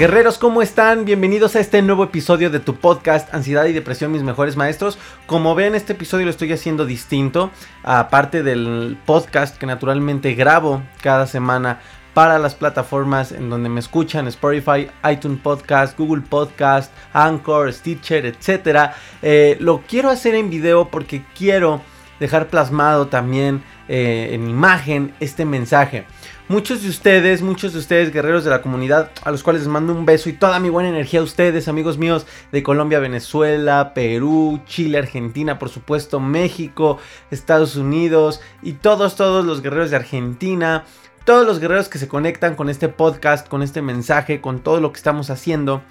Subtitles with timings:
[0.00, 1.04] Guerreros, ¿cómo están?
[1.04, 4.96] Bienvenidos a este nuevo episodio de tu podcast Ansiedad y Depresión, mis mejores maestros.
[5.26, 7.50] Como ven, este episodio lo estoy haciendo distinto,
[7.82, 11.80] aparte del podcast que naturalmente grabo cada semana
[12.14, 18.92] para las plataformas en donde me escuchan, Spotify, iTunes Podcast, Google Podcast, Anchor, Stitcher, etc.
[19.20, 21.82] Eh, lo quiero hacer en video porque quiero
[22.20, 26.06] dejar plasmado también eh, en imagen este mensaje.
[26.50, 29.92] Muchos de ustedes, muchos de ustedes guerreros de la comunidad, a los cuales les mando
[29.92, 34.60] un beso y toda mi buena energía a ustedes, amigos míos de Colombia, Venezuela, Perú,
[34.66, 36.98] Chile, Argentina, por supuesto, México,
[37.30, 40.86] Estados Unidos y todos, todos los guerreros de Argentina,
[41.24, 44.90] todos los guerreros que se conectan con este podcast, con este mensaje, con todo lo
[44.90, 45.84] que estamos haciendo.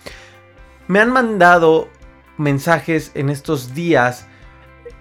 [0.89, 1.87] Me han mandado
[2.35, 4.27] mensajes en estos días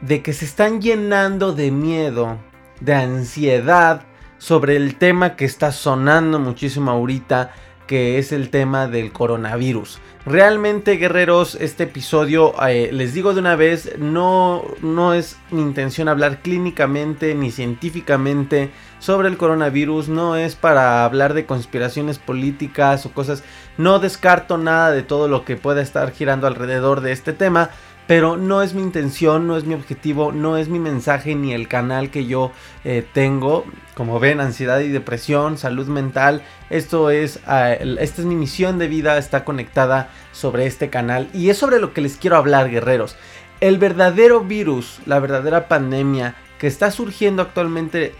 [0.03, 2.39] de que se están llenando de miedo,
[2.79, 4.05] de ansiedad,
[4.39, 7.53] sobre el tema que está sonando muchísimo ahorita,
[7.87, 9.99] que es el tema del coronavirus.
[10.27, 16.07] Realmente, guerreros, este episodio, eh, les digo de una vez, no, no es mi intención
[16.07, 23.13] hablar clínicamente ni científicamente sobre el coronavirus, no es para hablar de conspiraciones políticas o
[23.13, 23.43] cosas,
[23.79, 27.71] no descarto nada de todo lo que pueda estar girando alrededor de este tema,
[28.09, 31.69] pero no es mi intención, no es mi objetivo, no es mi mensaje ni el
[31.69, 33.67] canal que yo eh, tengo.
[33.95, 38.89] Como ven, ansiedad y depresión, salud mental, esto es, ah, esta es mi misión de
[38.89, 43.15] vida, está conectada sobre este canal y es sobre lo que les quiero hablar, guerreros.
[43.61, 48.15] El verdadero virus, la verdadera pandemia que está surgiendo actualmente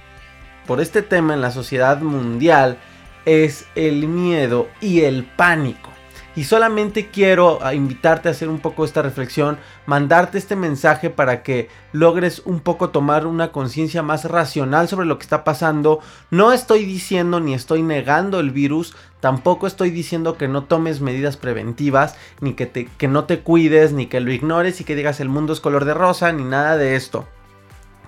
[0.67, 2.77] por este tema en la sociedad mundial
[3.25, 5.98] es el miedo y el pánico.
[6.39, 11.43] Y solamente quiero ah, invitarte a hacer un poco esta reflexión, mandarte este mensaje para
[11.43, 15.99] que logres un poco tomar una conciencia más racional sobre lo que está pasando.
[16.31, 21.37] No estoy diciendo ni estoy negando el virus, tampoco estoy diciendo que no tomes medidas
[21.37, 25.19] preventivas, ni que, te, que no te cuides, ni que lo ignores y que digas
[25.19, 27.27] el mundo es color de rosa, ni nada de esto.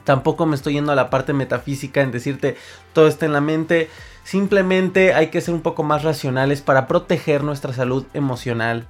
[0.05, 2.57] Tampoco me estoy yendo a la parte metafísica en decirte
[2.93, 3.91] todo está en la mente.
[4.25, 8.87] Simplemente hay que ser un poco más racionales para proteger nuestra salud emocional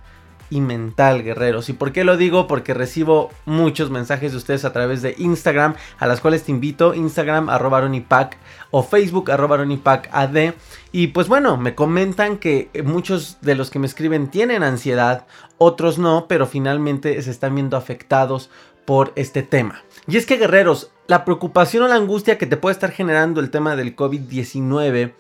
[0.51, 1.69] y mental, guerreros.
[1.69, 2.47] ¿Y por qué lo digo?
[2.47, 6.93] Porque recibo muchos mensajes de ustedes a través de Instagram, a las cuales te invito,
[6.93, 7.89] Instagram arroba
[8.73, 9.65] o Facebook arroba
[10.13, 10.55] ad.
[10.93, 15.27] Y pues bueno, me comentan que muchos de los que me escriben tienen ansiedad,
[15.57, 18.51] otros no, pero finalmente se están viendo afectados
[18.85, 19.83] por este tema.
[20.09, 23.51] Y es que guerreros, la preocupación o la angustia que te puede estar generando el
[23.51, 25.13] tema del COVID-19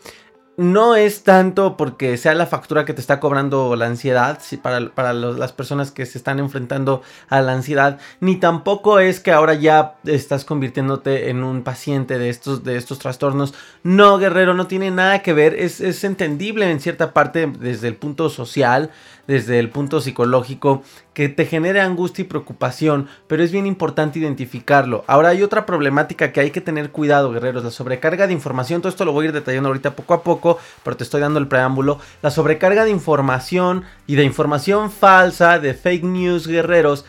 [0.56, 5.12] no es tanto porque sea la factura que te está cobrando la ansiedad para, para
[5.12, 9.96] las personas que se están enfrentando a la ansiedad, ni tampoco es que ahora ya
[10.04, 13.54] estás convirtiéndote en un paciente de estos, de estos trastornos.
[13.82, 17.96] No, guerrero, no tiene nada que ver, es, es entendible en cierta parte desde el
[17.96, 18.90] punto social,
[19.30, 20.82] desde el punto psicológico,
[21.14, 25.04] que te genere angustia y preocupación, pero es bien importante identificarlo.
[25.06, 28.88] Ahora hay otra problemática que hay que tener cuidado, guerreros, la sobrecarga de información, todo
[28.88, 31.46] esto lo voy a ir detallando ahorita poco a poco, pero te estoy dando el
[31.46, 32.00] preámbulo.
[32.22, 37.04] La sobrecarga de información y de información falsa, de fake news, guerreros,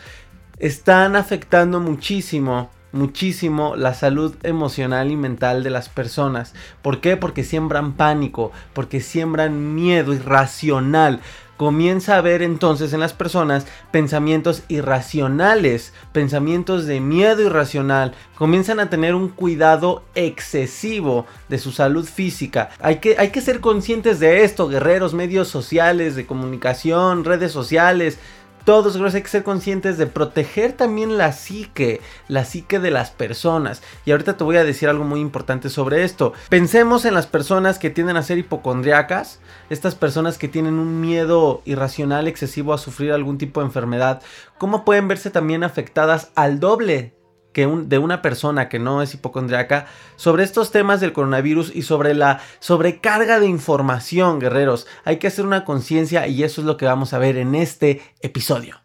[0.60, 6.54] están afectando muchísimo muchísimo la salud emocional y mental de las personas.
[6.82, 7.16] ¿Por qué?
[7.16, 11.20] Porque siembran pánico, porque siembran miedo irracional
[11.56, 18.90] comienza a ver entonces en las personas pensamientos irracionales, pensamientos de miedo irracional, comienzan a
[18.90, 22.70] tener un cuidado excesivo de su salud física.
[22.80, 28.18] Hay que, hay que ser conscientes de esto, guerreros, medios sociales, de comunicación, redes sociales,
[28.64, 33.82] todos hay que ser conscientes de proteger también la psique, la psique de las personas.
[34.04, 36.32] Y ahorita te voy a decir algo muy importante sobre esto.
[36.48, 41.62] Pensemos en las personas que tienden a ser hipocondriacas, estas personas que tienen un miedo
[41.64, 44.22] irracional excesivo a sufrir algún tipo de enfermedad,
[44.58, 47.14] cómo pueden verse también afectadas al doble
[47.52, 52.14] que de una persona que no es hipocondriaca sobre estos temas del coronavirus y sobre
[52.14, 54.86] la sobrecarga de información, guerreros.
[55.04, 58.02] Hay que hacer una conciencia y eso es lo que vamos a ver en este
[58.20, 58.80] episodio.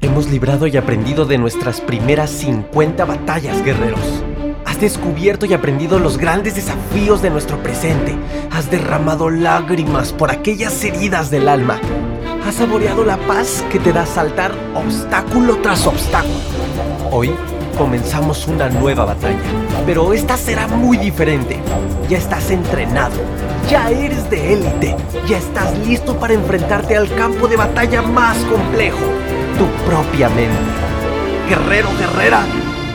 [0.00, 4.24] Hemos librado y aprendido de nuestras primeras 50 batallas, guerreros.
[4.66, 8.16] Has descubierto y aprendido los grandes desafíos de nuestro presente.
[8.50, 11.80] Has derramado lágrimas por aquellas heridas del alma
[12.52, 16.34] has saboreado la paz que te da saltar obstáculo tras obstáculo.
[17.10, 17.34] Hoy
[17.78, 19.38] comenzamos una nueva batalla,
[19.86, 21.58] pero esta será muy diferente.
[22.10, 23.16] Ya estás entrenado,
[23.70, 24.94] ya eres de élite,
[25.26, 29.00] ya estás listo para enfrentarte al campo de batalla más complejo,
[29.56, 30.52] tu propia mente.
[31.48, 32.42] Guerrero, guerrera,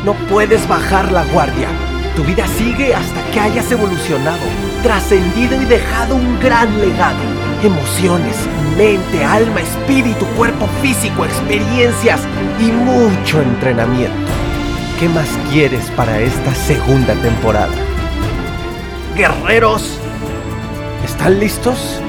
[0.06, 1.68] no puedes bajar la guardia.
[2.16, 4.44] Tu vida sigue hasta que hayas evolucionado,
[4.84, 7.18] trascendido y dejado un gran legado.
[7.64, 8.36] emociones,
[8.78, 12.22] mente, alma, espíritu, cuerpo físico, experiencias
[12.60, 14.16] y mucho entrenamiento.
[15.00, 17.74] ¿Qué más quieres para esta segunda temporada?
[19.16, 19.98] Guerreros,
[21.04, 22.00] ¿están listos?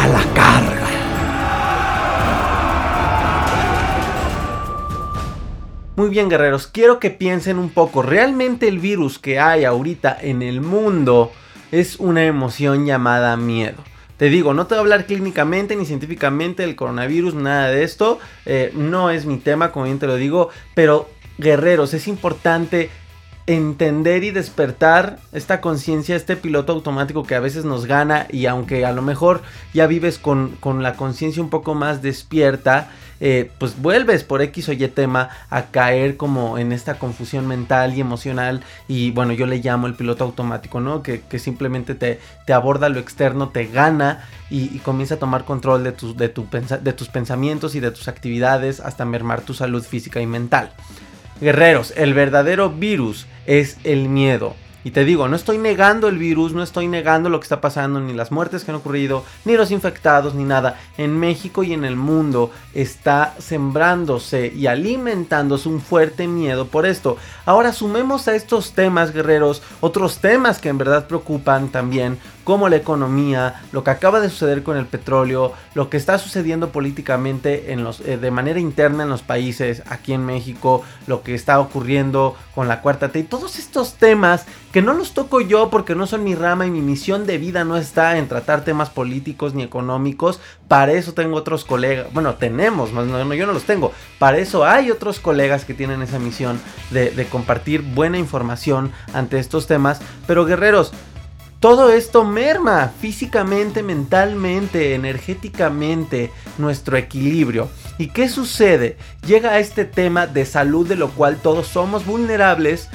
[0.00, 0.86] A la carga.
[5.96, 8.00] Muy bien, guerreros, quiero que piensen un poco.
[8.00, 11.30] ¿Realmente el virus que hay ahorita en el mundo
[11.72, 13.76] es una emoción llamada miedo?
[14.16, 18.18] Te digo, no te voy a hablar clínicamente ni científicamente del coronavirus, nada de esto.
[18.46, 20.48] Eh, no es mi tema, como bien te lo digo.
[20.74, 22.88] Pero, guerreros, es importante
[23.46, 28.84] entender y despertar esta conciencia, este piloto automático que a veces nos gana y aunque
[28.84, 33.80] a lo mejor ya vives con, con la conciencia un poco más despierta, eh, pues
[33.80, 38.62] vuelves por X o Y tema a caer como en esta confusión mental y emocional
[38.88, 41.02] y bueno, yo le llamo el piloto automático, ¿no?
[41.02, 45.92] Que, simplemente te, te, aborda lo externo, te gana y, comienza a tomar control de,
[45.92, 50.72] de, de tus pensamientos y de tus actividades hasta mermar tu salud física y mental.
[51.40, 54.54] Guerreros, el verdadero virus es el miedo.
[54.84, 57.98] Y te digo, no estoy negando el virus, no estoy negando lo que está pasando,
[57.98, 60.78] ni las muertes que han ocurrido, ni los infectados, ni nada.
[60.96, 67.16] En México y en el mundo está sembrándose y alimentándose un fuerte miedo por esto.
[67.46, 72.76] Ahora sumemos a estos temas, guerreros, otros temas que en verdad preocupan también, como la
[72.76, 77.82] economía, lo que acaba de suceder con el petróleo, lo que está sucediendo políticamente en
[77.82, 82.36] los, eh, de manera interna en los países, aquí en México, lo que está ocurriendo
[82.54, 86.06] con la cuarta T, y todos estos temas que no los toco yo porque no
[86.06, 89.64] son mi rama y mi misión de vida no está en tratar temas políticos ni
[89.64, 90.38] económicos,
[90.68, 93.90] para eso tengo otros colegas, bueno, tenemos, no, yo no los tengo,
[94.20, 96.60] para eso hay otros colegas que tienen esa misión
[96.92, 100.92] de compartir buena información ante estos temas, pero guerreros,
[101.60, 107.70] todo esto merma físicamente, mentalmente, energéticamente nuestro equilibrio.
[107.98, 108.98] ¿Y qué sucede?
[109.26, 112.90] Llega a este tema de salud de lo cual todos somos vulnerables.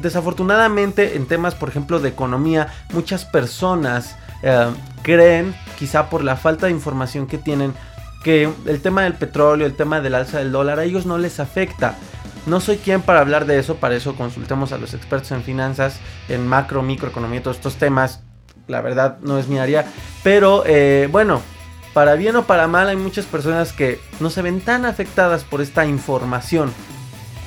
[0.00, 4.70] Desafortunadamente en temas, por ejemplo, de economía, muchas personas eh,
[5.02, 7.74] creen, quizá por la falta de información que tienen,
[8.22, 11.38] que el tema del petróleo, el tema del alza del dólar, a ellos no les
[11.38, 11.96] afecta.
[12.46, 15.98] No soy quien para hablar de eso, para eso consultemos a los expertos en finanzas,
[16.28, 18.20] en macro, microeconomía, todos estos temas.
[18.66, 19.86] La verdad no es mi área.
[20.22, 21.40] Pero eh, bueno,
[21.94, 25.62] para bien o para mal hay muchas personas que no se ven tan afectadas por
[25.62, 26.72] esta información.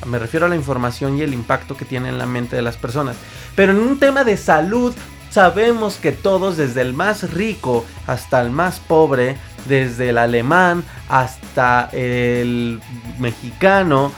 [0.06, 2.78] Me refiero a la información y el impacto que tiene en la mente de las
[2.78, 3.18] personas.
[3.56, 4.96] Pero en un tema de salud,
[5.30, 11.90] sabemos que todos, desde el más rico hasta el más pobre, desde el alemán hasta
[11.92, 12.80] el
[13.20, 14.12] mexicano,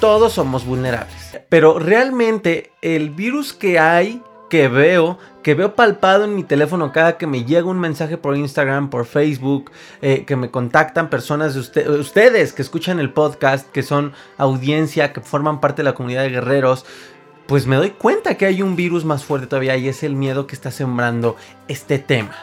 [0.00, 1.38] todos somos vulnerables.
[1.48, 7.18] Pero realmente el virus que hay, que veo, que veo palpado en mi teléfono cada
[7.18, 9.70] que me llega un mensaje por Instagram, por Facebook,
[10.02, 15.20] eh, que me contactan personas de ustedes que escuchan el podcast, que son audiencia, que
[15.20, 16.84] forman parte de la comunidad de guerreros,
[17.46, 20.46] pues me doy cuenta que hay un virus más fuerte todavía y es el miedo
[20.46, 21.36] que está sembrando
[21.66, 22.36] este tema.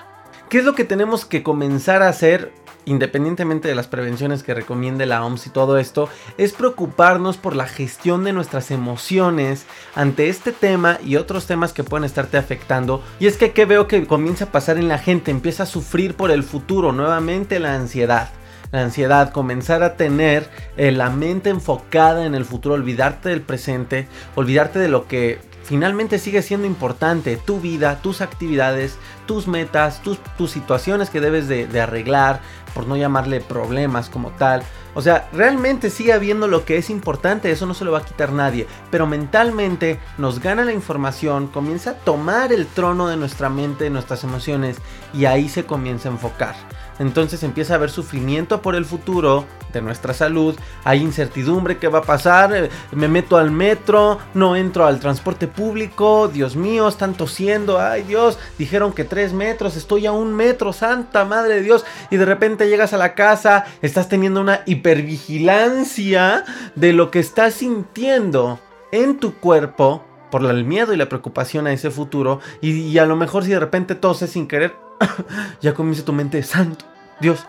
[0.49, 2.51] ¿Qué es lo que tenemos que comenzar a hacer
[2.85, 7.67] independientemente de las prevenciones que recomiende la OMS y todo esto, es preocuparnos por la
[7.67, 9.65] gestión de nuestras emociones
[9.95, 13.03] ante este tema y otros temas que pueden estarte afectando.
[13.19, 15.31] Y es que ¿qué veo que comienza a pasar en la gente?
[15.31, 18.29] Empieza a sufrir por el futuro, nuevamente la ansiedad
[18.71, 24.07] la ansiedad, comenzar a tener eh, la mente enfocada en el futuro, olvidarte del presente,
[24.35, 30.19] olvidarte de lo que finalmente sigue siendo importante, tu vida, tus actividades, tus metas, tus,
[30.49, 32.39] situaciones que debes de, de arreglar,
[32.75, 34.61] por no llamarle problemas como tal.
[34.93, 38.05] O sea, realmente sigue habiendo lo que es importante, eso no se lo va a
[38.05, 38.67] quitar nadie.
[38.91, 43.89] Pero mentalmente nos gana la información, comienza a tomar el trono de nuestra mente, de
[43.89, 44.77] nuestras emociones,
[45.13, 46.55] y ahí se comienza a enfocar.
[46.99, 50.55] Entonces empieza a haber sufrimiento por el futuro de nuestra salud.
[50.83, 52.55] Hay incertidumbre, ¿qué va a pasar?
[52.55, 56.29] Eh, me meto al metro, no entro al transporte público.
[56.29, 57.79] Dios mío, están tosiendo.
[57.79, 61.85] Ay Dios, dijeron que tres metros, estoy a un metro, santa madre de Dios.
[62.09, 67.55] Y de repente llegas a la casa, estás teniendo una hipervigilancia de lo que estás
[67.55, 68.59] sintiendo
[68.91, 72.39] en tu cuerpo por el miedo y la preocupación a ese futuro.
[72.61, 74.84] Y, y a lo mejor si de repente toses sin querer,
[75.61, 76.85] ya comienza tu mente, santo,
[77.19, 77.45] Dios,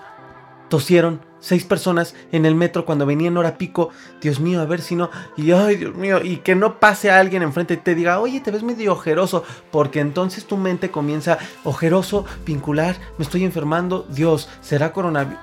[0.69, 3.91] tosieron seis personas en el metro cuando venía en hora pico.
[4.21, 5.11] Dios mío, a ver si no.
[5.37, 8.41] Y ay, Dios mío, y que no pase a alguien enfrente y te diga, oye,
[8.41, 9.45] te ves medio ojeroso.
[9.71, 14.07] Porque entonces tu mente comienza ojeroso, vincular, me estoy enfermando.
[14.09, 15.39] Dios, ¿será coronavirus?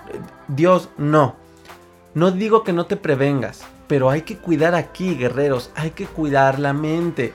[0.48, 1.36] Dios, no.
[2.13, 5.72] No digo que no te prevengas, pero hay que cuidar aquí, guerreros.
[5.75, 7.33] Hay que cuidar la mente.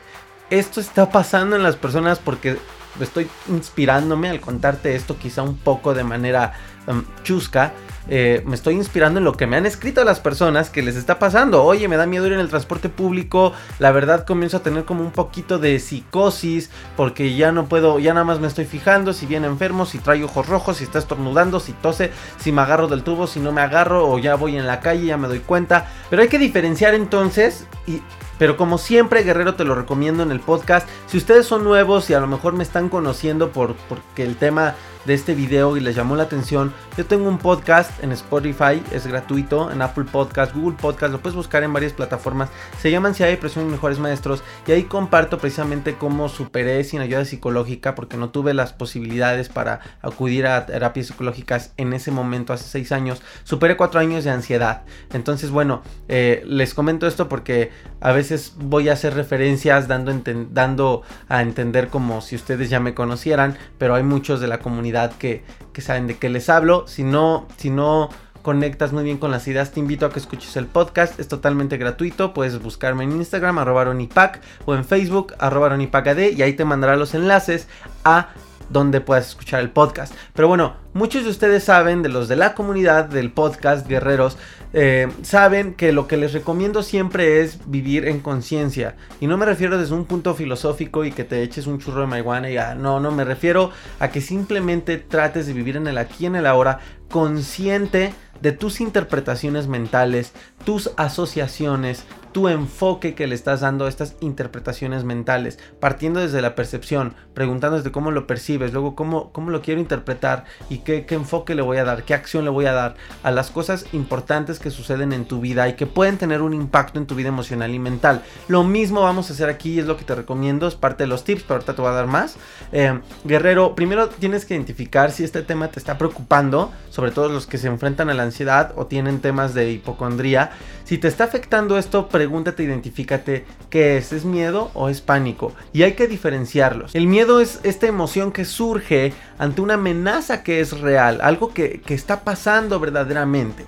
[0.51, 2.59] Esto está pasando en las personas porque
[3.01, 6.53] estoy inspirándome al contarte esto quizá un poco de manera
[6.87, 7.73] em, chusca.
[8.09, 11.19] Eh, me estoy inspirando en lo que me han escrito las personas que les está
[11.19, 11.63] pasando.
[11.65, 13.53] Oye, me da miedo ir en el transporte público.
[13.79, 18.15] La verdad comienzo a tener como un poquito de psicosis porque ya no puedo, ya
[18.15, 21.61] nada más me estoy fijando si viene enfermo, si trae ojos rojos, si está estornudando,
[21.61, 24.67] si tose, si me agarro del tubo, si no me agarro o ya voy en
[24.67, 25.87] la calle, ya me doy cuenta.
[26.11, 28.01] Pero hay que diferenciar entonces y
[28.39, 30.89] pero como siempre, Guerrero, te lo recomiendo en el podcast.
[31.07, 34.77] Si ustedes son nuevos y a lo mejor me están conociendo por, porque el tema
[35.05, 39.07] de este video y les llamó la atención, yo tengo un podcast en Spotify, es
[39.07, 42.49] gratuito, en Apple Podcast, Google Podcast, lo puedes buscar en varias plataformas.
[42.81, 47.01] Se llama Ansiedad y Depresión y Mejores Maestros y ahí comparto precisamente cómo superé sin
[47.01, 52.53] ayuda psicológica porque no tuve las posibilidades para acudir a terapias psicológicas en ese momento,
[52.53, 53.23] hace seis años.
[53.45, 54.83] Superé cuatro años de ansiedad.
[55.13, 60.13] Entonces, bueno, eh, les comento esto porque a veces voy a hacer referencias dando,
[60.51, 65.13] dando a entender como si ustedes ya me conocieran, pero hay muchos de la comunidad
[65.13, 65.43] que,
[65.79, 66.89] que saben de qué les hablo.
[66.89, 68.09] Si no, si no
[68.43, 71.21] conectas muy bien con las ideas, te invito a que escuches el podcast.
[71.21, 72.35] Es totalmente gratuito.
[72.35, 76.97] Puedes buscarme en Instagram, arroba Ronipac, o en Facebook, arroba Ronipacad, y ahí te mandará
[76.97, 77.69] los enlaces
[78.03, 78.31] a
[78.69, 80.15] donde puedas escuchar el podcast.
[80.35, 84.37] Pero bueno, muchos de ustedes saben, de los de la comunidad del podcast Guerreros,
[84.73, 88.97] eh, saben que lo que les recomiendo siempre es vivir en conciencia.
[89.21, 92.07] Y no me refiero desde un punto filosófico y que te eches un churro de
[92.07, 95.99] marihuana y ya, no, no, me refiero a que simplemente trates de vivir en el
[95.99, 100.33] aquí, en el ahora, consciente de tus interpretaciones mentales,
[100.65, 106.55] tus asociaciones, tu enfoque que le estás dando a estas interpretaciones mentales, partiendo desde la
[106.55, 111.55] percepción, preguntando cómo lo percibes, luego cómo, cómo lo quiero interpretar y qué, qué, enfoque
[111.55, 114.71] le voy a dar, qué acción le voy a dar a las cosas importantes que
[114.71, 117.79] suceden en tu vida y que pueden tener un impacto en tu vida emocional y
[117.79, 118.23] mental.
[118.49, 121.25] Lo mismo vamos a hacer aquí, es lo que te recomiendo, es parte de los
[121.25, 122.37] tips, pero ahorita te voy a dar más.
[122.73, 127.47] Eh, guerrero, primero tienes que identificar si este tema te está preocupando, sobre todo los
[127.47, 130.51] que se enfrentan a la ansiedad o tienen temas de hipocondría.
[130.85, 135.53] Si te está afectando esto, pregúntate, identifícate qué es, ¿es miedo o es pánico?
[135.73, 136.93] Y hay que diferenciarlos.
[136.97, 141.81] El miedo es esta emoción que surge ante una amenaza que es real, algo que,
[141.87, 143.67] está pasando verdaderamente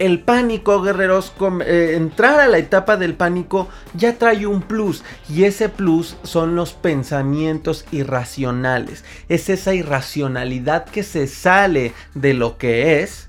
[0.00, 1.32] el pánico, guerreros,
[1.64, 6.56] eh, entrar a la etapa del pánico ya trae un plus y ese plus son
[6.56, 9.04] los pensamientos irracionales.
[9.28, 13.28] Es esa irracionalidad que se sale de lo que es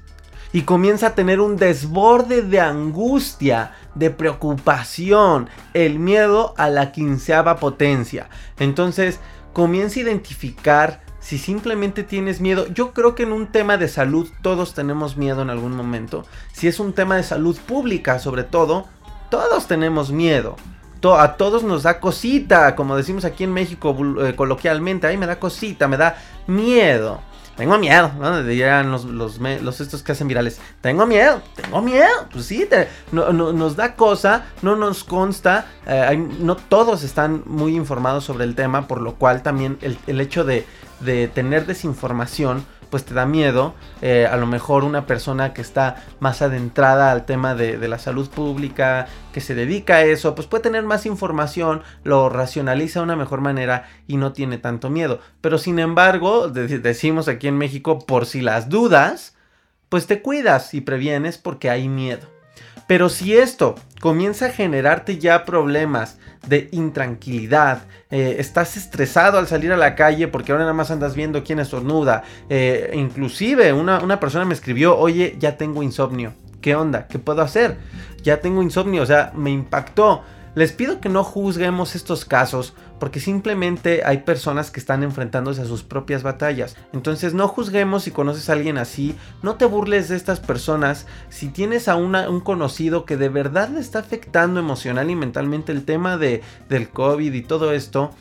[0.55, 7.57] y comienza a tener un desborde de angustia, de preocupación, el miedo a la quinceava
[7.57, 8.29] potencia.
[8.57, 9.19] Entonces
[9.51, 14.29] comienza a identificar si simplemente tienes miedo, yo creo que en un tema de salud
[14.41, 16.23] todos tenemos miedo en algún momento.
[16.53, 18.85] Si es un tema de salud pública sobre todo,
[19.29, 20.55] todos tenemos miedo.
[21.03, 23.93] a todos nos da cosita, como decimos aquí en México
[24.23, 26.15] eh, coloquialmente, ahí me da cosita, me da
[26.47, 27.19] miedo.
[27.57, 28.43] Tengo miedo, ¿no?
[28.43, 29.39] Dirían los, los,
[29.79, 30.59] estos que hacen virales.
[30.81, 32.27] Tengo miedo, tengo miedo.
[32.31, 32.67] Pues sí,
[33.11, 35.65] nos da cosa, no nos consta.
[35.87, 40.43] Eh, no todos están muy informados sobre el tema, por lo cual también el hecho
[40.43, 40.65] de,
[40.99, 43.75] de tener desinformación pues te da miedo.
[44.01, 48.29] Eh, a lo mejor una persona que está más adentrada al tema de, la salud
[48.29, 53.17] pública, que se dedica a eso, pues puede tener más información, lo racionaliza de una
[53.17, 55.19] mejor manera y no tiene tanto miedo.
[55.41, 59.35] Pero sin embargo, decimos aquí en México, por si las dudas,
[59.89, 62.34] pues te cuidas y previenes porque hay miedo.
[62.87, 69.73] Pero si esto comienza a generarte ya problemas de intranquilidad, eh, estás estresado al salir
[69.73, 74.19] a la calle porque ahora nada más andas viendo quién estornuda, eh, inclusive una, una
[74.19, 77.07] persona me escribió, oye, ya tengo insomnio, ¿qué onda?
[77.07, 77.77] ¿Qué puedo hacer?
[78.21, 80.23] Ya tengo insomnio, o sea, me impactó.
[80.55, 85.65] Les pido que no juzguemos estos casos porque simplemente hay personas que están enfrentándose a
[85.65, 86.77] sus propias batallas.
[86.93, 91.07] Entonces no juzguemos si conoces a alguien así, no te burles de estas personas.
[91.29, 95.83] Si tienes a un conocido que de verdad le está afectando emocional y mentalmente el
[95.83, 98.11] tema de, del COVID y todo esto,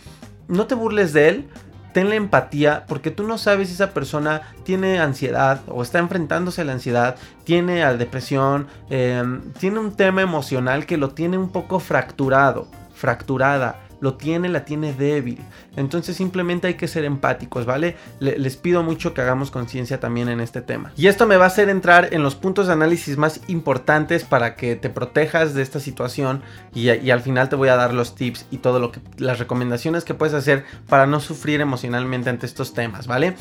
[0.49, 1.49] no te burles de él,
[1.95, 6.65] tenle empatía porque tú no sabes si esa persona tiene ansiedad o está enfrentándose a
[6.65, 11.79] la ansiedad, tiene a depresión, em, tiene un tema emocional que lo tiene un poco
[11.79, 15.39] fracturado, fracturada lo tiene, la tiene débil.
[15.77, 17.97] Entonces simplemente hay que ser empáticos, ¿vale?
[18.21, 20.93] les pido mucho que hagamos conciencia también en este tema.
[20.95, 24.57] Y esto me va a hacer entrar en los puntos de análisis más importantes para
[24.57, 26.43] que te protejas de esta situación
[26.75, 30.05] y, al final te voy a dar los tips y todo lo que las recomendaciones
[30.05, 33.37] que puedes hacer para no sufrir emocionalmente ante estos temas, ¿vale?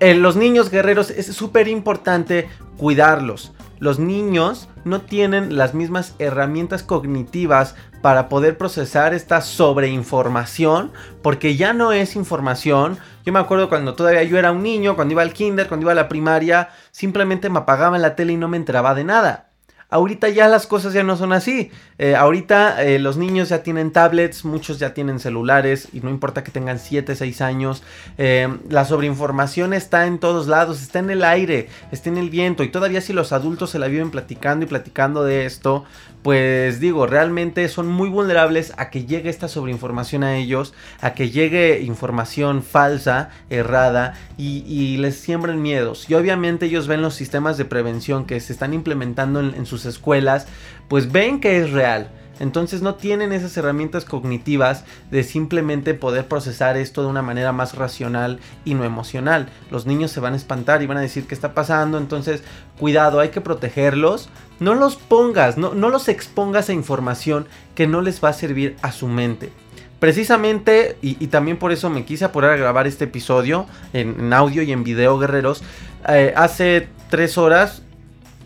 [0.00, 2.48] En los niños guerreros es súper importante
[2.78, 11.56] cuidarlos los niños no tienen las mismas herramientas cognitivas para poder procesar esta sobreinformación, porque
[11.56, 12.98] ya no es información.
[13.24, 15.92] Yo me acuerdo cuando todavía yo era un niño, cuando iba al kinder, cuando iba
[15.92, 19.48] a la primaria, simplemente me apagaba la tele y no me enteraba de nada.
[19.90, 21.70] Ahorita ya las cosas ya no son así.
[21.96, 26.44] Eh, ahorita eh, los niños ya tienen tablets, muchos ya tienen celulares y no importa
[26.44, 27.82] que tengan 7, 6 años.
[28.18, 32.64] Eh, la sobreinformación está en todos lados, está en el aire, está en el viento
[32.64, 35.86] y todavía si los adultos se la viven platicando y platicando de esto,
[36.22, 41.30] pues digo, realmente son muy vulnerables a que llegue esta sobreinformación a ellos, a que
[41.30, 46.10] llegue información falsa, errada y, les siembren miedos.
[46.10, 50.48] Y obviamente ellos ven los sistemas de prevención que se están implementando en sus escuelas,
[50.88, 52.10] pues ven que es real.
[52.40, 57.74] Entonces no tienen esas herramientas cognitivas de simplemente poder procesar esto de una manera más
[57.74, 59.48] racional y no emocional.
[59.70, 61.98] Los niños se van a espantar y van a decir qué está pasando.
[61.98, 62.42] Entonces,
[62.78, 64.28] cuidado, hay que protegerlos.
[64.60, 68.76] No los pongas, no, no los expongas a información que no les va a servir
[68.82, 69.50] a su mente.
[69.98, 74.70] Precisamente, y, también por eso me quise apurar a grabar este episodio en, audio y
[74.70, 75.64] en video, guerreros.
[76.08, 77.82] Eh, hace tres horas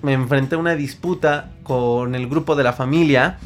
[0.00, 3.38] me enfrenté a una disputa con el grupo de la familia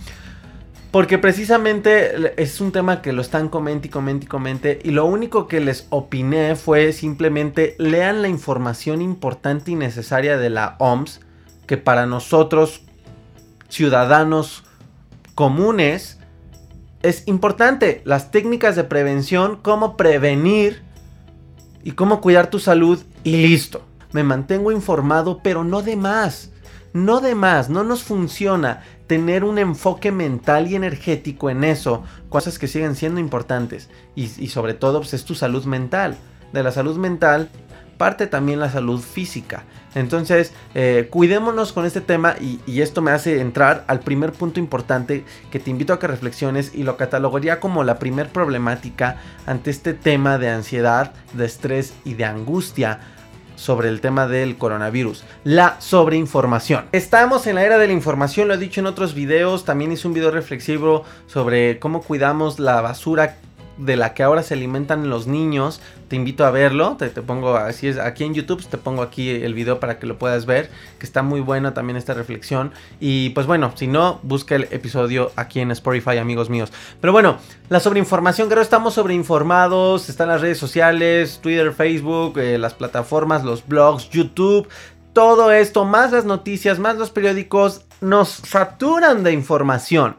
[0.90, 4.78] porque precisamente es un tema que lo están comente y comente y comente.
[4.82, 10.50] Y lo único que les opiné fue simplemente lean la información importante y necesaria de
[10.50, 11.20] la OMS.
[11.66, 12.82] Que para nosotros,
[13.68, 14.64] ciudadanos
[15.34, 16.18] comunes,
[17.02, 18.00] es importante.
[18.04, 20.82] Las técnicas de prevención, cómo prevenir
[21.82, 23.84] y cómo cuidar tu salud y listo.
[24.12, 26.52] Me mantengo informado, pero no de más.
[26.92, 32.58] No de más, no nos funciona tener un enfoque mental y energético en eso, cosas
[32.58, 33.88] que siguen siendo importantes.
[34.14, 36.16] Y, sobre todo, pues, es tu salud mental.
[36.52, 37.48] De la salud mental
[37.96, 39.64] parte también la salud física.
[39.94, 44.60] Entonces, eh, cuidémonos con este tema y, y, esto me hace entrar al primer punto
[44.60, 49.16] importante que te invito a que reflexiones y lo catalogaría como la primer problemática
[49.46, 53.00] ante este tema de ansiedad, de estrés y de angustia
[53.56, 56.84] sobre el tema del coronavirus, la sobreinformación.
[56.92, 60.06] Estamos en la era de la información, lo he dicho en otros videos, también hice
[60.06, 63.36] un video reflexivo sobre cómo cuidamos la basura
[63.78, 65.80] de la que ahora se alimentan los niños.
[66.08, 66.96] Te invito a verlo.
[66.96, 68.64] Te, pongo así es aquí en YouTube.
[68.64, 70.70] Te pongo aquí el video para que lo puedas ver.
[70.98, 72.72] Que está muy bueno también esta reflexión.
[73.00, 76.72] Y pues bueno, si no, busca el episodio aquí en Spotify, amigos míos.
[77.00, 77.38] Pero bueno,
[77.68, 80.08] la sobreinformación, creo estamos sobreinformados.
[80.08, 84.68] Están las redes sociales, Twitter, Facebook, eh, las plataformas, los blogs, YouTube.
[85.12, 90.18] Todo esto, más las noticias, más los periódicos, nos saturan de información.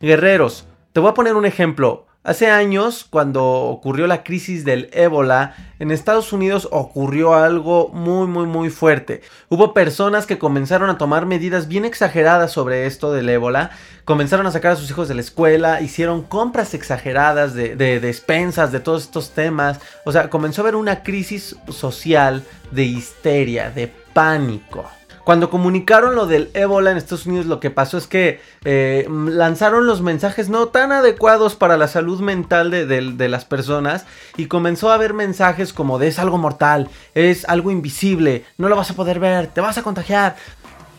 [0.00, 2.05] Guerreros, te voy a poner un ejemplo.
[2.26, 8.46] Hace años, cuando ocurrió la crisis del ébola, en Estados Unidos ocurrió algo muy muy
[8.46, 9.22] muy fuerte.
[9.48, 13.70] Hubo personas que comenzaron a tomar medidas bien exageradas sobre esto del ébola,
[14.04, 18.72] comenzaron a sacar a sus hijos de la escuela, hicieron compras exageradas de, de despensas,
[18.72, 19.78] de todos estos temas.
[20.04, 24.84] O sea, comenzó a haber una crisis social de histeria, de pánico.
[25.26, 29.84] Cuando comunicaron lo del ébola en Estados Unidos, lo que pasó es que eh, lanzaron
[29.84, 34.94] los mensajes no tan adecuados para la salud mental de, las personas y comenzó a
[34.94, 39.48] haber mensajes como es algo mortal, es algo invisible, no lo vas a poder ver,
[39.48, 40.36] te vas a contagiar.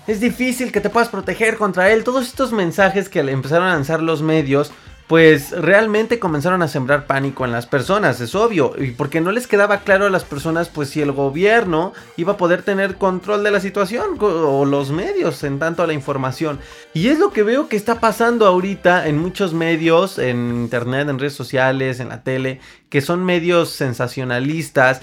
[0.07, 2.03] Es difícil que te puedas proteger contra él.
[2.03, 4.73] Todos estos mensajes que empezaron a lanzar los medios
[5.07, 9.47] pues realmente comenzaron a sembrar pánico en las personas, es obvio, y porque no les
[9.47, 13.51] quedaba claro a las personas pues si el gobierno iba a poder tener control de
[13.51, 16.59] la situación o los medios en tanto a la información.
[16.93, 21.19] Y es lo que veo que está pasando ahorita en muchos medios, en internet, en
[21.19, 25.01] redes sociales, en la tele, que son medios sensacionalistas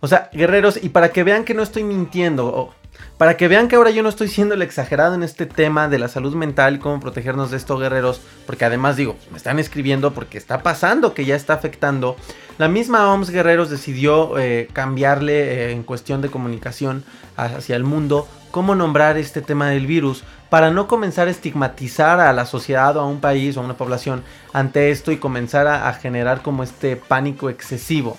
[0.00, 2.72] o sea, guerreros, y para que vean que no estoy mintiendo,
[3.18, 5.98] para que vean que ahora yo no estoy siendo el exagerado en este tema de
[5.98, 10.14] la salud mental y cómo protegernos de esto, guerreros, porque además digo, me están escribiendo
[10.14, 12.16] porque está pasando, que ya está afectando.
[12.58, 17.04] La misma OMS Guerreros decidió eh, cambiarle eh, en cuestión de comunicación
[17.36, 22.32] hacia el mundo cómo nombrar este tema del virus para no comenzar a estigmatizar a
[22.32, 25.92] la sociedad o a un país o a una población ante esto y comenzar a
[25.92, 28.16] generar como este pánico excesivo.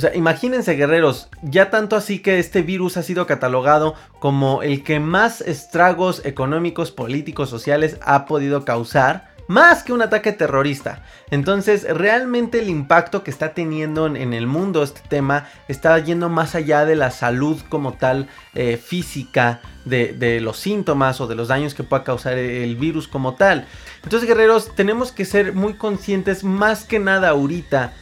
[0.00, 4.82] O sea, imagínense guerreros, ya tanto así que este virus ha sido catalogado como el
[4.82, 11.04] que más estragos económicos, políticos, sociales ha podido causar, más que un ataque terrorista.
[11.30, 16.54] Entonces, realmente el impacto que está teniendo en, el mundo este tema está yendo más
[16.54, 21.74] allá de la salud como tal eh, física, de, los síntomas o de los daños
[21.74, 23.66] que pueda causar el virus como tal.
[24.02, 27.92] Entonces, guerreros, tenemos que ser muy conscientes más que nada ahorita.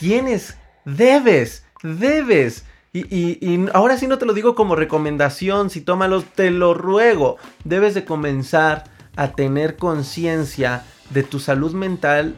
[0.00, 0.56] Tienes
[0.96, 6.74] debes, debes Y, ahora sí no te lo digo como recomendación, si tómalo, te lo
[6.74, 7.36] ruego.
[7.64, 12.34] Debes de comenzar a tener conciencia de tu salud mental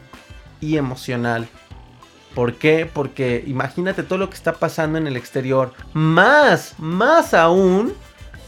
[0.59, 1.47] y emocional.
[2.35, 2.89] ¿Por qué?
[2.91, 5.73] Porque imagínate todo lo que está pasando en el exterior.
[5.93, 7.93] Más, más aún,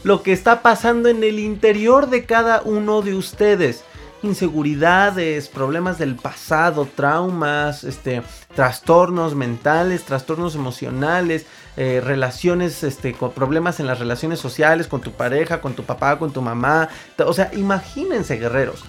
[0.04, 3.84] lo que está pasando en el interior de cada uno de ustedes
[4.24, 8.22] inseguridades, problemas del pasado, traumas, este,
[8.54, 15.12] trastornos mentales, trastornos emocionales, eh, relaciones, este, con problemas en las relaciones sociales, con tu
[15.12, 16.88] pareja, con tu papá, con tu mamá.
[17.26, 18.84] O sea, imagínense, guerreros.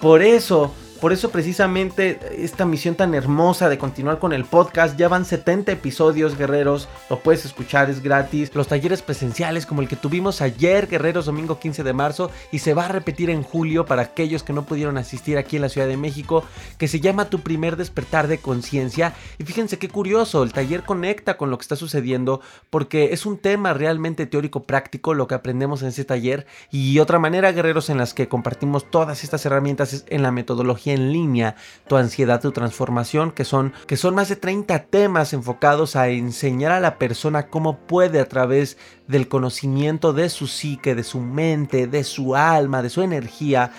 [0.00, 5.08] Por eso por eso precisamente esta misión tan hermosa de continuar con el podcast, ya
[5.08, 8.50] van 70 episodios guerreros, lo puedes escuchar, es gratis.
[8.54, 12.74] Los talleres presenciales como el que tuvimos ayer, guerreros, domingo 15 de marzo, y se
[12.74, 15.86] va a repetir en julio para aquellos que no pudieron asistir aquí en la Ciudad
[15.86, 16.44] de México,
[16.78, 19.14] que se llama Tu primer despertar de conciencia.
[19.38, 23.38] Y fíjense qué curioso, el taller conecta con lo que está sucediendo porque es un
[23.38, 27.98] tema realmente teórico práctico lo que aprendemos en ese taller y otra manera, guerreros, en
[27.98, 32.52] las que compartimos todas estas herramientas es en la metodología en línea, tu ansiedad, tu
[32.52, 37.48] transformación, que son, que son más de 30 temas enfocados a enseñar a la persona
[37.48, 38.76] cómo puede a través
[39.06, 43.72] del conocimiento de su psique, de su mente, de su alma, de su energía,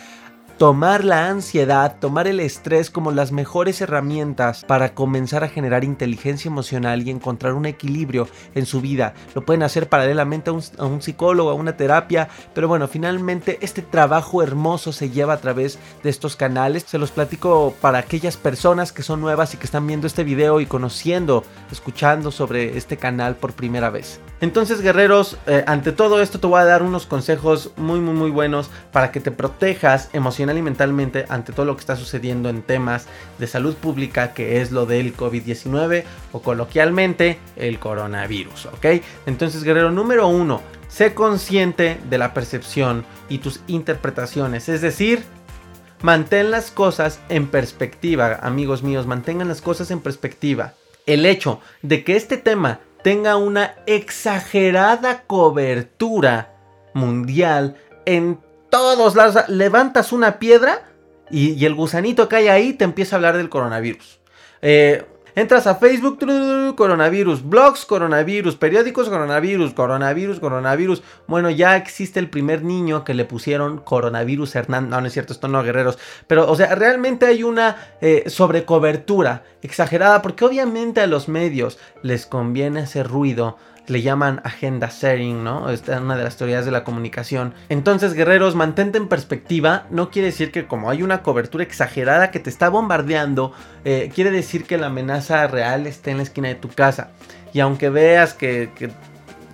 [0.62, 6.50] tomar la ansiedad, tomar el estrés como las mejores herramientas para comenzar a generar inteligencia
[6.50, 9.16] emocional y encontrar un equilibrio en su vida.
[9.34, 14.44] Lo pueden hacer paralelamente a un, psicólogo, a una terapia, pero bueno, finalmente este trabajo
[14.44, 16.86] hermoso se lleva a través de estos canales.
[16.86, 20.62] Se los platico para aquellas personas que son nuevas y que están viendo este video
[20.62, 24.20] y conociendo, escuchando sobre este canal por primera vez.
[24.42, 28.32] Entonces, guerreros, eh, ante todo esto te voy a dar unos consejos muy, muy, muy
[28.32, 32.64] buenos para que te protejas emocional y mentalmente ante todo lo que está sucediendo en
[32.64, 33.06] temas
[33.38, 39.04] de salud pública, que es lo del COVID-19 o coloquialmente el coronavirus, ¿ok?
[39.28, 45.24] Entonces, guerrero número uno, sé consciente de la percepción y tus interpretaciones, es decir,
[46.02, 50.74] mantén las cosas en perspectiva, amigos míos, mantengan las cosas en perspectiva.
[51.06, 56.54] El hecho de que este tema tenga una exagerada cobertura
[56.94, 59.48] mundial en todos lados.
[59.48, 60.84] Levantas una piedra
[61.30, 64.20] y, el gusanito cae ahí te empieza a hablar del coronavirus.
[64.62, 66.20] Eh, Entras a Facebook,
[66.76, 71.04] coronavirus, blogs, coronavirus, periódicos, coronavirus, coronavirus, coronavirus.
[71.28, 74.90] Bueno, ya existe el primer niño que le pusieron coronavirus Hernán.
[74.90, 75.98] No, no es cierto, esto no, guerreros.
[76.28, 82.26] Pero, o sea, realmente hay una eh, sobrecobertura exagerada porque obviamente a los medios les
[82.26, 83.58] conviene hacer ruido
[83.92, 85.70] le llaman agenda sharing, ¿no?
[85.70, 87.54] Esta es una de las teorías de la comunicación.
[87.68, 89.86] Entonces, guerreros, mantente en perspectiva.
[89.90, 93.52] No quiere decir que como hay una cobertura exagerada que te está bombardeando,
[93.84, 97.12] eh, quiere decir que la amenaza real esté en la esquina de tu casa.
[97.54, 98.70] Y aunque veas que,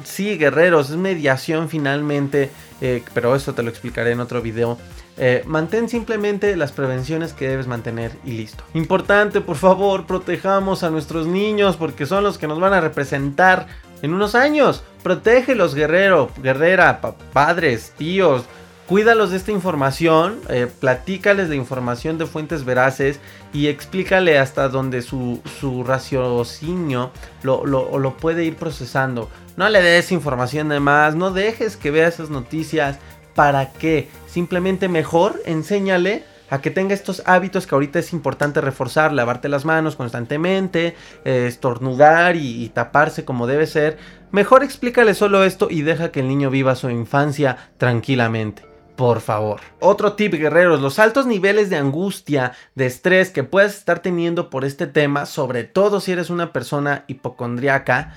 [0.04, 4.78] sí, guerreros, es mediación finalmente, eh, pero eso te lo explicaré en otro video.
[5.20, 8.64] Eh, mantén simplemente las prevenciones que debes mantener y listo.
[8.76, 13.66] Importante, por favor, protejamos a nuestros niños porque son los que nos van a representar
[14.02, 14.84] en unos años.
[15.04, 17.02] Protégelos, guerrero, guerrera,
[17.34, 18.44] padres, tíos.
[18.88, 23.20] Cuídalos de esta información, eh, platícales de información de fuentes veraces
[23.52, 27.12] y explícale hasta donde su, su raciocinio
[27.44, 29.30] lo, lo, lo puede ir procesando.
[29.58, 32.98] No le des información de más, no dejes que vea esas noticias.
[33.36, 34.10] ¿Para qué?
[34.26, 39.66] Simplemente mejor enséñale a que tenga estos hábitos que ahorita es importante reforzar, lavarte las
[39.66, 43.98] manos constantemente, eh, estornudar y, taparse como debe ser,
[44.32, 48.66] mejor explícale solo esto y deja que el niño viva su infancia tranquilamente.
[48.96, 49.62] Por favor.
[49.80, 54.66] Otro tip, guerreros, los altos niveles de angustia, de estrés que puedes estar teniendo por
[54.66, 58.16] este tema, sobre todo si eres una persona hipocondriaca,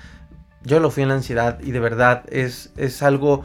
[0.62, 3.44] yo lo fui en la ansiedad y de verdad es, es algo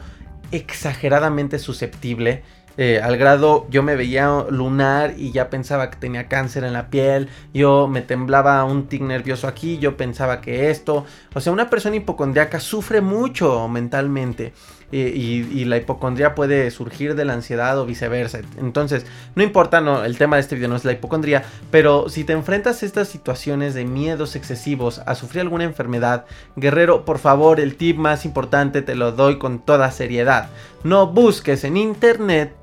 [0.50, 2.42] exageradamente susceptible
[2.76, 6.90] eh, al grado yo me veía lunar y ya pensaba que tenía cáncer en la
[6.90, 11.70] piel, yo me temblaba un tic nervioso aquí, yo pensaba que esto, o sea, una
[11.70, 14.52] persona hipocondriaca sufre mucho mentalmente
[14.92, 18.40] y, la hipocondría puede surgir de la ansiedad o viceversa.
[18.58, 22.24] Entonces, no importa, no, el tema de este video no es la hipocondría, pero si
[22.24, 27.58] te enfrentas a estas situaciones de miedos excesivos, a sufrir alguna enfermedad, guerrero, por favor,
[27.58, 30.50] el tip más importante te lo doy con toda seriedad.
[30.84, 32.54] No busques en internet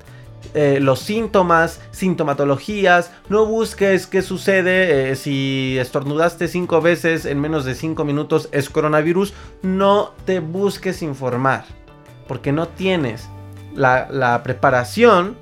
[0.54, 7.64] eh, los síntomas, sintomatologías, no busques qué sucede eh, si estornudaste cinco veces en menos
[7.64, 11.64] de cinco minutos es coronavirus, no te busques informar,
[12.28, 13.28] porque no tienes
[13.74, 15.36] la, preparación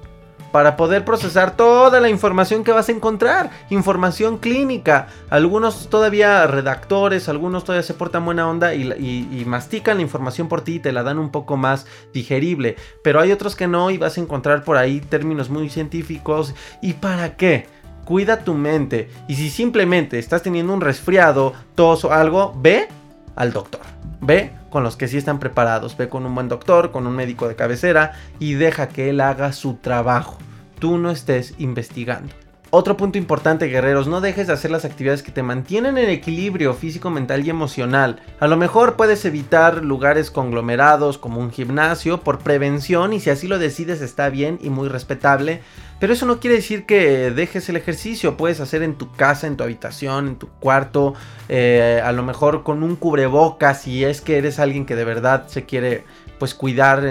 [0.52, 5.08] para poder procesar toda la información que vas a encontrar, información clínica.
[5.30, 10.60] Algunos todavía redactores, algunos todavía se portan buena onda y, y, mastican la información por
[10.60, 13.98] ti y te la dan un poco más digerible, pero hay otros que no y
[13.98, 16.54] vas a encontrar por ahí términos muy científicos.
[16.80, 17.66] ¿Y para qué?
[18.04, 22.88] Cuida tu mente y si simplemente estás teniendo un resfriado, tos o algo, ve
[23.36, 23.80] al doctor.
[24.20, 27.48] Ve con los que sí están preparados, ve con un buen doctor, con un médico
[27.48, 30.38] de cabecera y deja que él haga su trabajo.
[30.78, 32.32] Tú no estés investigando.
[32.74, 36.72] Otro punto importante, guerreros, no dejes de hacer las actividades que te mantienen en equilibrio
[36.72, 38.22] físico, mental y emocional.
[38.40, 43.46] A lo mejor puedes evitar lugares conglomerados como un gimnasio por prevención y si así
[43.46, 45.60] lo decides está bien y muy respetable.
[46.00, 49.58] Pero eso no quiere decir que dejes el ejercicio, puedes hacer en tu casa, en
[49.58, 51.12] tu habitación, en tu cuarto,
[51.50, 55.46] eh, a lo mejor con un cubrebocas si es que eres alguien que de verdad
[55.46, 56.04] se quiere
[56.42, 57.04] pues cuidar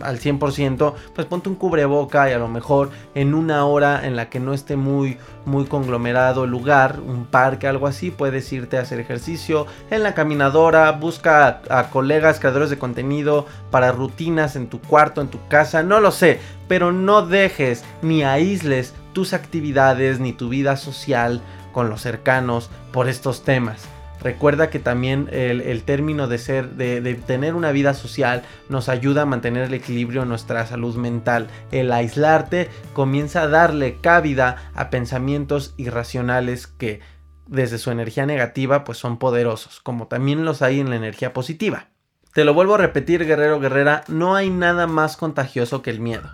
[0.00, 4.30] al 100%, pues ponte un cubreboca y a lo mejor en una hora en la
[4.30, 8.82] que no esté muy, muy conglomerado el lugar, un parque, algo así, puedes irte a
[8.82, 14.68] hacer ejercicio en la caminadora, busca a, a colegas, creadores de contenido para rutinas en
[14.68, 20.20] tu cuarto, en tu casa, no lo sé, pero no dejes ni aísles tus actividades
[20.20, 21.40] ni tu vida social
[21.72, 23.88] con los cercanos por estos temas.
[24.22, 29.26] Recuerda que también el, término de ser, de, tener una vida social, nos ayuda a
[29.26, 31.48] mantener el equilibrio en nuestra salud mental.
[31.70, 37.00] El aislarte comienza a darle cabida a pensamientos irracionales que
[37.46, 41.88] desde su energía negativa pues son poderosos, como también los hay en la energía positiva.
[42.32, 46.30] Te lo vuelvo a repetir, guerrero, guerrera, no hay nada más contagioso que el miedo.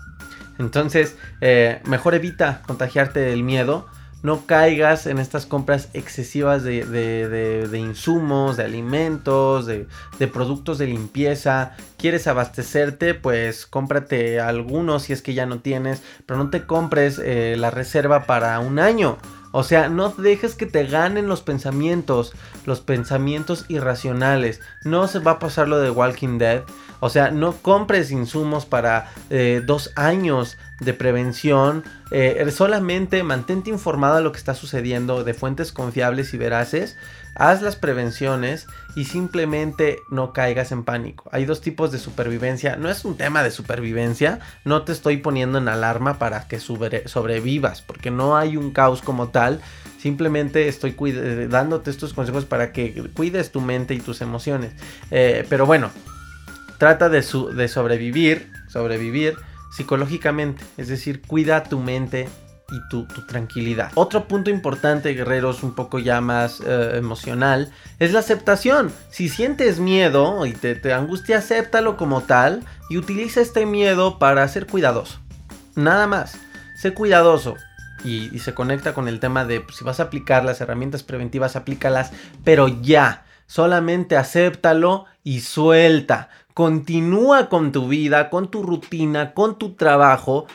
[0.58, 3.86] Entonces, eh, mejor evita contagiarte del miedo
[4.22, 9.86] no caigas en estas compras excesivas de, insumos, de alimentos, de,
[10.32, 11.72] productos de limpieza.
[11.98, 13.14] ¿Quieres abastecerte?
[13.14, 17.70] Pues cómprate algunos si es que ya no tienes, pero no te compres eh, la
[17.70, 19.18] reserva para un año.
[19.52, 22.32] O sea, no dejes que te ganen los pensamientos,
[22.64, 24.60] los pensamientos irracionales.
[24.82, 26.62] No se va a pasar lo de Walking Dead.
[27.04, 31.82] O sea, no compres insumos para eh, dos años de prevención.
[32.12, 36.96] Eh, solamente mantente informado de lo que está sucediendo de fuentes confiables y veraces.
[37.34, 41.28] Haz las prevenciones y simplemente no caigas en pánico.
[41.32, 42.76] Hay dos tipos de supervivencia.
[42.76, 44.38] No es un tema de supervivencia.
[44.64, 47.82] No te estoy poniendo en alarma para que sobrevivas.
[47.82, 49.60] Porque no hay un caos como tal.
[49.98, 50.94] Simplemente estoy
[51.48, 54.70] dándote estos consejos para que cuides tu mente y tus emociones.
[55.10, 55.90] Eh, pero bueno,
[56.82, 58.50] trata de, sobrevivir.
[58.66, 59.36] Sobrevivir
[59.70, 60.64] psicológicamente.
[60.76, 62.28] Es decir, cuida tu mente
[62.72, 63.92] y tu, tranquilidad.
[63.94, 68.92] Otro punto importante, guerreros, un poco ya más eh, emocional, es la aceptación.
[69.10, 74.48] Si sientes miedo y te, te angustia, acéptalo como tal y utiliza este miedo para
[74.48, 75.20] ser cuidadoso.
[75.76, 76.36] Nada más.
[76.74, 77.54] Sé cuidadoso.
[78.02, 81.54] Y, se conecta con el tema de pues, si vas a aplicar las herramientas preventivas,
[81.54, 82.10] aplícalas,
[82.42, 83.24] pero ya.
[83.46, 86.30] Solamente acéptalo y suelta.
[86.54, 90.46] Continúa con tu vida, con tu rutina, con tu trabajo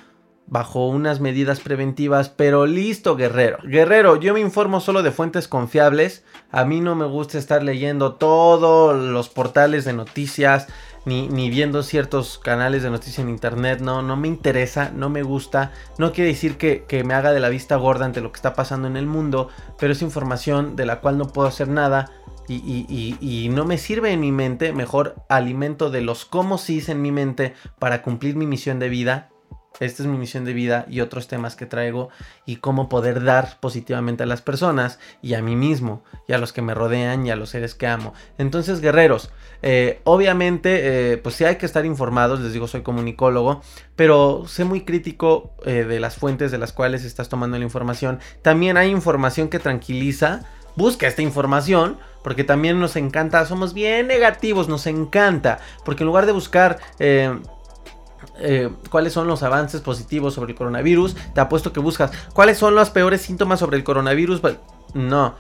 [0.48, 3.58] bajo unas medidas preventivas, pero listo, guerrero.
[3.64, 6.24] Guerrero, yo me informo solo de fuentes confiables.
[6.52, 10.68] A mí no me gusta estar leyendo todos los portales de noticias,
[11.06, 13.82] ni, ni, viendo ciertos canales de noticias en internet.
[13.82, 15.72] No, no me interesa, no me gusta.
[15.98, 18.54] No quiere decir que, que, me haga de la vista gorda ante lo que está
[18.54, 22.12] pasando en el mundo, pero es información de la cual no puedo hacer nada.
[22.48, 27.12] Y, no me sirve en mi mente, mejor alimento de los cómo sí en mi
[27.12, 29.30] mente para cumplir mi misión de vida
[29.80, 32.10] esta es mi misión de vida y otros temas que traigo
[32.46, 36.52] y cómo poder dar positivamente a las personas y a mí mismo y a los
[36.52, 38.14] que me rodean y a los seres que amo.
[38.40, 39.30] Entonces, guerreros,
[39.62, 43.62] eh, obviamente, eh, pues sí hay que estar informados, les digo, soy comunicólogo,
[43.96, 48.20] pero sé muy crítico eh, de las fuentes de las cuales estás tomando la información.
[48.42, 50.46] También hay información que tranquiliza.
[50.78, 56.26] Busca esta información porque también nos encanta, somos bien negativos, nos encanta, porque en lugar
[56.26, 61.16] de buscar eh, cuáles son los avances positivos sobre el coronavirus.
[61.34, 64.42] Te apuesto que buscas cuáles son los peores síntomas sobre el coronavirus.
[64.94, 65.36] No,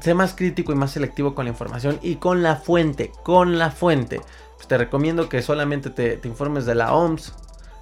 [0.00, 3.70] sé más crítico y más selectivo con la información y con la fuente, con la
[3.70, 4.20] fuente.
[4.56, 7.34] Pues, te recomiendo que solamente te, informes de la OMS.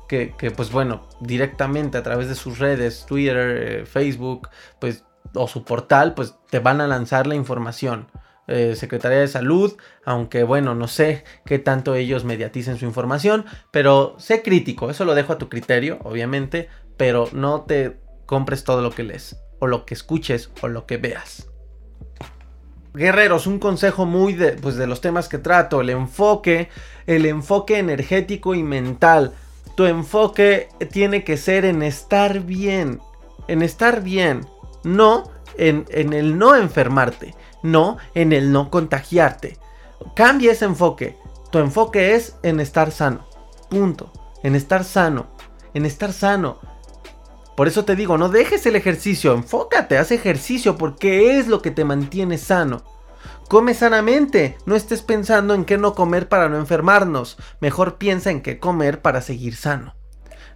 [0.09, 5.03] Que, pues bueno, directamente a través de sus redes, Twitter, eh, Facebook, pues,
[5.35, 8.09] o su portal, pues te van a lanzar la información.
[8.49, 14.15] Eh, Secretaría de Salud, aunque bueno, no sé qué tanto ellos mediaticen su información, pero
[14.19, 18.91] sé crítico, eso lo dejo a tu criterio, obviamente, pero no te compres todo lo
[18.91, 21.49] que lees, o lo que escuches, o lo que veas.
[22.95, 26.71] Guerreros, un consejo muy de, pues de los temas que trato, el enfoque,
[27.07, 29.35] el enfoque energético y mental.
[29.77, 33.01] Tu enfoque tiene que ser en estar bien.
[33.49, 34.47] En estar bien.
[34.87, 35.25] No
[35.59, 37.35] en, el no enfermarte.
[37.62, 39.59] No en el no contagiarte.
[40.14, 41.18] Cambia ese enfoque.
[41.51, 43.27] Tu enfoque es en estar sano.
[43.68, 44.12] Punto.
[44.44, 45.27] En estar sano.
[45.75, 46.61] En estar sano.
[47.57, 51.70] Por eso te digo, no dejes el ejercicio, enfócate, haz ejercicio porque es lo que
[51.70, 52.85] te mantiene sano.
[53.49, 58.42] Come sanamente, no estés pensando en qué no comer para no enfermarnos, mejor piensa en
[58.42, 59.94] qué comer para seguir sano.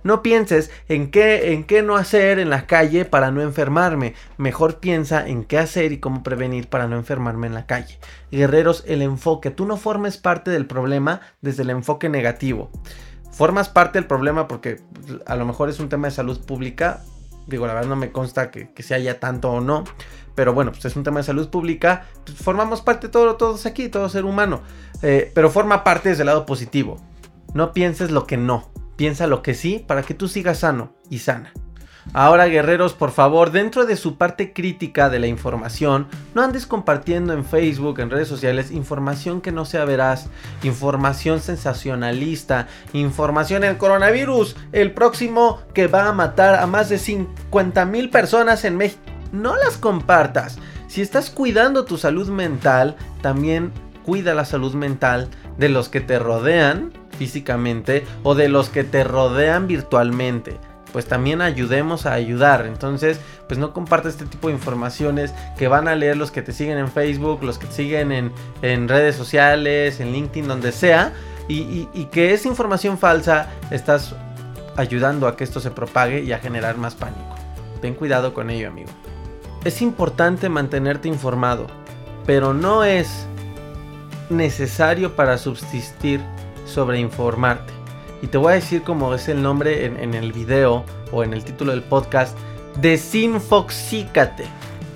[0.02, 4.14] No pienses en qué, en qué no hacer en la calle para no enfermarme.
[4.38, 7.98] Mejor piensa en qué hacer y cómo prevenir para no enfermarme en la calle.
[8.30, 9.50] Guerreros, el enfoque.
[9.50, 12.70] Tú no formes parte del problema desde el enfoque negativo
[13.40, 14.80] formas parte del problema porque
[15.26, 17.02] a lo mejor es un tema de salud pública.
[17.46, 19.84] Digo, la verdad no me consta que, se haya tanto o no.
[20.34, 22.06] Pero bueno, pues es un tema de salud pública.
[22.24, 24.60] Pues formamos parte todo, todos aquí, todo ser humano.
[25.02, 26.98] Eh, pero forma parte desde el lado positivo.
[27.54, 28.68] No pienses lo que no.
[29.00, 31.54] Piensa lo que sí para que tú sigas sano y sana.
[32.12, 37.32] Ahora guerreros, por favor, dentro de su parte crítica de la información, no andes compartiendo
[37.32, 40.28] en Facebook, en redes sociales, información que no sea veraz,
[40.62, 47.86] información sensacionalista, información en coronavirus, el próximo que va a matar a más de 50
[47.86, 49.00] mil personas en México.
[49.32, 50.58] No las compartas.
[50.88, 53.72] Si estás cuidando tu salud mental, también
[54.04, 59.04] cuida la salud mental de los que te rodean físicamente o de los que te
[59.04, 60.58] rodean virtualmente
[60.90, 62.66] pues también ayudemos a ayudar.
[62.66, 66.50] Entonces, pues no comparte este tipo de informaciones que van a leer los que te
[66.50, 71.12] siguen en Facebook, los que te siguen en, redes sociales, en LinkedIn, donde sea.
[71.46, 74.16] Y, y que esa información falsa estás
[74.76, 77.36] ayudando a que esto se propague y a generar más pánico.
[77.80, 78.90] Ten cuidado con ello, amigo.
[79.64, 81.68] Es importante mantenerte informado,
[82.26, 83.28] pero no es
[84.28, 86.20] necesario para subsistir
[86.70, 87.72] sobre informarte.
[88.22, 91.44] Y te voy a decir como es el nombre en, el video o en el
[91.44, 92.36] título del podcast.
[92.80, 94.44] Desinfoxícate.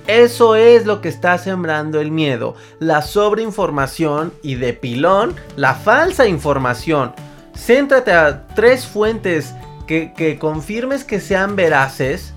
[0.07, 6.27] Eso es lo que está sembrando el miedo, la sobreinformación y de pilón, la falsa
[6.27, 7.13] información.
[7.55, 9.55] Céntrate a tres fuentes
[9.87, 12.33] que, que, confirmes que sean veraces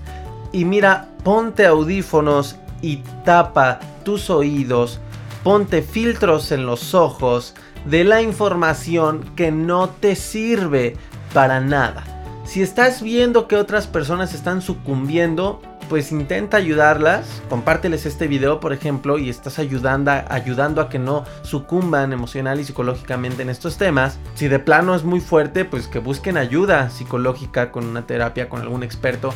[0.51, 4.99] y mira, ponte audífonos y tapa tus oídos,
[5.43, 7.53] ponte filtros en los ojos,
[7.85, 10.95] de la información que no te sirve
[11.33, 12.03] para nada.
[12.45, 18.73] Si estás viendo que otras personas están sucumbiendo, pues intenta ayudarlas, compárteles este video por
[18.73, 24.19] ejemplo y estás ayudando, ayudando a que no sucumban emocional y psicológicamente en estos temas.
[24.35, 28.61] Si de plano es muy fuerte, pues que busquen ayuda psicológica con una terapia, con
[28.61, 29.33] algún experto.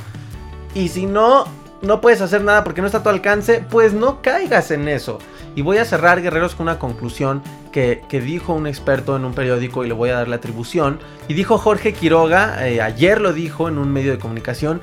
[0.76, 1.46] Y si no,
[1.82, 5.20] no puedes hacer nada porque no está a tu alcance, pues no caigas en eso.
[5.56, 9.84] Y voy a cerrar, guerreros, con una conclusión que, dijo un experto en un periódico
[9.84, 11.00] y le voy a dar la atribución.
[11.28, 14.82] Y dijo Jorge Quiroga, eh, ayer lo dijo en un medio de comunicación,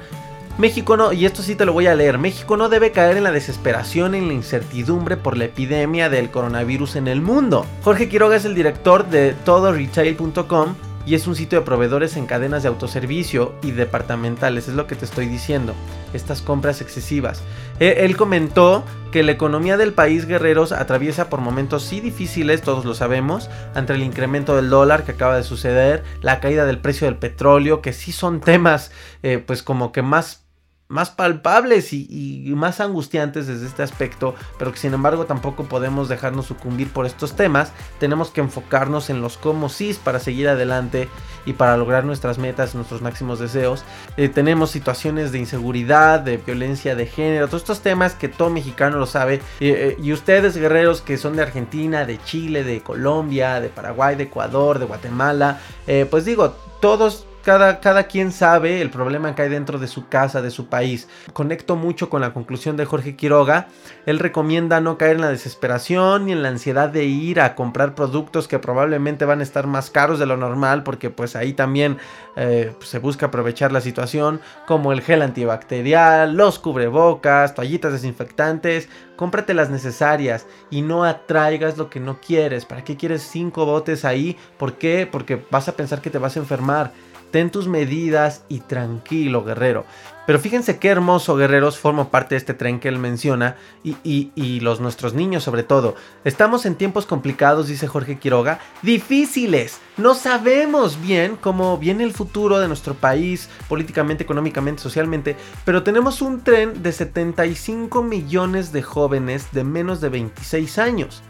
[0.59, 3.25] México no, y esto sí te lo voy a leer, México no debe caer en
[3.25, 7.65] la desesperación, en la incertidumbre por la epidemia del coronavirus en el mundo.
[7.83, 10.75] Jorge Quiroga es el director de todoretail.com
[11.07, 14.97] y es un sitio de proveedores en cadenas de autoservicio y departamentales, es lo que
[14.97, 15.75] te estoy diciendo,
[16.13, 17.43] estas compras excesivas.
[17.79, 22.85] E, él comentó que la economía del país guerreros atraviesa por momentos sí difíciles, todos
[22.85, 27.07] lo sabemos, entre el incremento del dólar que acaba de suceder, la caída del precio
[27.07, 30.45] del petróleo, que sí son temas eh, pues como que más
[30.91, 36.47] más palpables y, más angustiantes desde este aspecto, pero que sin embargo tampoco podemos dejarnos
[36.47, 37.73] sucumbir por estos temas.
[38.01, 41.09] Tenemos que enfocarnos en los cómo sí para seguir adelante
[41.47, 43.85] y para lograr nuestras metas, nuestros máximos deseos.
[44.17, 48.99] Eh, tenemos situaciones de inseguridad, de violencia de género, todos estos temas que todo mexicano
[48.99, 49.41] lo sabe.
[49.61, 54.25] Eh, y ustedes, guerreros que son de Argentina, de Chile, de Colombia, de Paraguay, de
[54.25, 59.49] Ecuador, de Guatemala, eh, pues digo, todos cada, cada, quien sabe el problema que hay
[59.49, 61.09] dentro de su casa, de su país.
[61.33, 63.69] Conecto mucho con la conclusión de Jorge Quiroga.
[64.07, 67.95] Él recomienda no caer en la desesperación ni en la ansiedad de ir a comprar
[67.95, 71.99] productos que probablemente van a estar más caros de lo normal porque pues ahí también
[72.37, 78.89] eh, se busca aprovechar la situación como el gel antibacterial, los cubrebocas, toallitas desinfectantes.
[79.17, 82.65] Cómprate las necesarias y no atraigas lo que no quieres.
[82.65, 84.39] ¿Para qué quieres cinco botes ahí?
[84.57, 85.07] ¿Por qué?
[85.11, 86.93] Porque vas a pensar que te vas a enfermar
[87.31, 89.85] ten tus medidas y tranquilo, guerrero.
[90.31, 94.81] Pero fíjense qué hermoso, guerreros, forma parte de este tren que él menciona y, los
[94.81, 95.97] nuestros niños sobre todo.
[96.25, 99.81] Estamos en tiempos complicados, dice Jorge Quiroga, difíciles.
[99.97, 106.23] No sabemos bien cómo viene el futuro de nuestro país, políticamente, económicamente, socialmente, pero tenemos
[106.23, 111.25] un tren de 75 millones de jóvenes de menos de 26 años.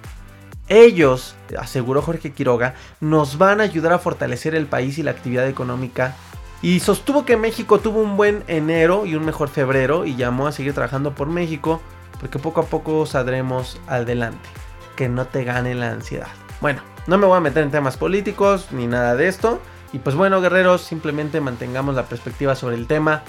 [0.70, 5.48] Ellos, aseguró Jorge Quiroga, nos van a ayudar a fortalecer el país y la actividad
[5.48, 6.14] económica
[6.62, 10.52] Y sostuvo que México tuvo un buen enero y un mejor febrero y llamó a
[10.52, 11.80] seguir trabajando por México
[12.20, 14.48] porque poco a poco saldremos adelante.
[14.94, 16.28] Que no te gane la ansiedad.
[16.60, 19.60] Bueno, no me voy a meter en temas políticos ni nada de esto.
[19.92, 23.22] Y pues bueno, guerreros, simplemente mantengamos la perspectiva sobre el tema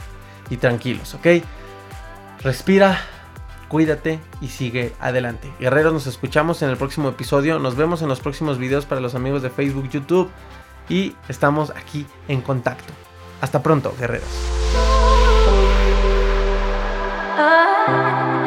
[0.51, 1.43] y tranquilos, ¿ok?
[2.43, 2.99] Respira,
[3.71, 5.49] cuídate y sigue adelante.
[5.57, 7.57] Guerreros, nos escuchamos en el próximo episodio.
[7.57, 10.29] Nos vemos en los próximos videos para los amigos de Facebook, YouTube.
[10.89, 12.91] Y estamos aquí en contacto.
[13.39, 14.27] Hasta pronto, guerreros.
[17.37, 18.40] Ah.